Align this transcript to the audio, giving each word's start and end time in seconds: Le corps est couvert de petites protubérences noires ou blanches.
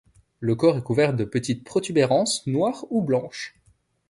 Le 0.39 0.55
corps 0.55 0.77
est 0.77 0.81
couvert 0.83 1.13
de 1.13 1.23
petites 1.25 1.63
protubérences 1.63 2.47
noires 2.47 2.85
ou 2.89 3.03
blanches. 3.03 3.55